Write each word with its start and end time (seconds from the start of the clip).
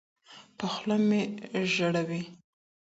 پـه 0.57 0.65
خـولـه 0.73 0.97
مي 1.07 1.21
ژړوې 1.73 2.21